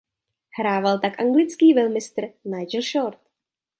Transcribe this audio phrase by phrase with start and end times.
[0.49, 3.19] Hrával tak anglický velmistr Nigel Short.